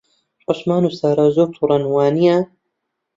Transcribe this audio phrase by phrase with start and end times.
[0.47, 2.37] عوسمان و سارا زۆر تووڕەن، وانییە؟